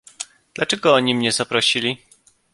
"„Dlaczego 0.53 0.93
oni 0.93 1.15
mnie 1.15 1.31
zaprosili?" 1.31 1.97